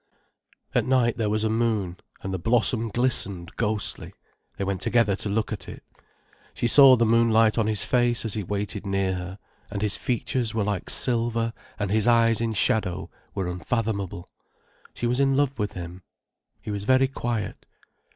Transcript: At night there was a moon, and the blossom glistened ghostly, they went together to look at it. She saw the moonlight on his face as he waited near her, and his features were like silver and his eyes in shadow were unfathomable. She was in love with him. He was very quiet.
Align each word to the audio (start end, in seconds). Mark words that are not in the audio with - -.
At 0.73 0.87
night 0.87 1.17
there 1.19 1.29
was 1.29 1.43
a 1.43 1.47
moon, 1.51 1.97
and 2.23 2.33
the 2.33 2.39
blossom 2.39 2.89
glistened 2.89 3.55
ghostly, 3.55 4.15
they 4.57 4.63
went 4.63 4.81
together 4.81 5.15
to 5.17 5.29
look 5.29 5.53
at 5.53 5.69
it. 5.69 5.83
She 6.55 6.65
saw 6.65 6.95
the 6.95 7.05
moonlight 7.05 7.59
on 7.59 7.67
his 7.67 7.85
face 7.85 8.25
as 8.25 8.33
he 8.33 8.41
waited 8.41 8.83
near 8.83 9.13
her, 9.13 9.37
and 9.69 9.83
his 9.83 9.97
features 9.97 10.55
were 10.55 10.63
like 10.63 10.89
silver 10.89 11.53
and 11.77 11.91
his 11.91 12.07
eyes 12.07 12.41
in 12.41 12.53
shadow 12.53 13.11
were 13.35 13.47
unfathomable. 13.47 14.27
She 14.95 15.05
was 15.05 15.19
in 15.19 15.37
love 15.37 15.59
with 15.59 15.73
him. 15.73 16.01
He 16.59 16.71
was 16.71 16.83
very 16.83 17.07
quiet. 17.07 17.67